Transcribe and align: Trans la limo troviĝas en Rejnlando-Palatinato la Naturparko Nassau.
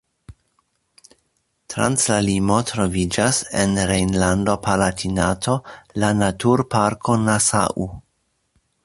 Trans 1.73 2.05
la 2.13 2.17
limo 2.27 2.57
troviĝas 2.71 3.41
en 3.65 3.77
Rejnlando-Palatinato 3.91 5.59
la 6.05 6.11
Naturparko 6.23 7.19
Nassau. 7.29 7.87